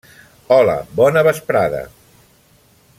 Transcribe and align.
Hola, 0.55 0.77
bona 1.01 1.23
vesprada! 1.29 1.83